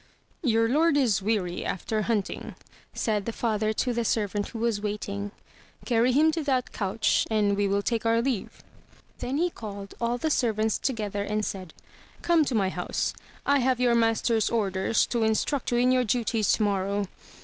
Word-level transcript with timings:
"Your 0.41 0.67
lord 0.67 0.97
is 0.97 1.21
weary 1.21 1.63
after 1.63 2.01
hunting," 2.01 2.55
said 2.91 3.27
the 3.27 3.31
father 3.31 3.71
to 3.73 3.93
the 3.93 4.03
servant 4.03 4.47
who 4.47 4.57
was 4.57 4.81
waiting. 4.81 5.29
"Carry 5.85 6.11
him 6.11 6.31
to 6.31 6.43
that 6.43 6.71
couch; 6.71 7.27
and 7.29 7.55
we 7.55 7.67
will 7.67 7.83
take 7.83 8.03
our 8.03 8.19
leave.*' 8.19 8.63
Then 9.19 9.37
he 9.37 9.51
called 9.51 9.93
all 10.01 10.17
the 10.17 10.31
servants 10.31 10.79
together 10.79 11.21
and 11.23 11.45
said, 11.45 11.75
"Come 12.23 12.43
to 12.45 12.55
my 12.55 12.69
house. 12.69 13.13
I 13.45 13.59
have 13.59 13.79
your 13.79 13.93
master's 13.93 14.49
orders 14.49 15.05
to 15.05 15.21
instruct 15.21 15.71
you 15.71 15.77
in 15.77 15.91
your 15.91 16.03
duties 16.03 16.51
tomorrow.' 16.51 17.05